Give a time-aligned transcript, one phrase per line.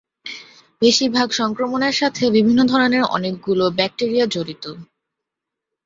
[0.81, 4.65] বেশিরভাগ সংক্রমণের সাথে বিভিন্ন ধরনের অনেকগুলো ব্যাকটেরিয়া জড়িত।